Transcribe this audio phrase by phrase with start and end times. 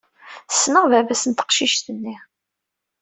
[0.61, 2.17] Sneɣ bab-s n teqcict-nni.